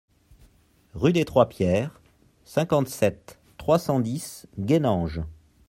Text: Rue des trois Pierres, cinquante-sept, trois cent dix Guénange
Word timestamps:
Rue 0.95 1.13
des 1.13 1.25
trois 1.25 1.47
Pierres, 1.47 2.01
cinquante-sept, 2.43 3.37
trois 3.59 3.77
cent 3.77 3.99
dix 3.99 4.47
Guénange 4.57 5.21